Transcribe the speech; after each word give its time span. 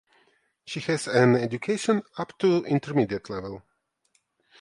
She 0.65 0.79
has 0.79 1.05
an 1.07 1.35
education 1.35 2.01
up 2.17 2.35
to 2.39 2.65
Intermediate 2.65 3.29
level. 3.29 3.61